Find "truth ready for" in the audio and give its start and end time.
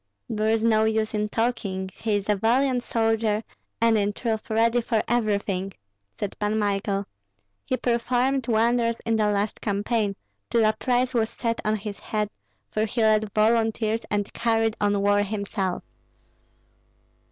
4.13-5.03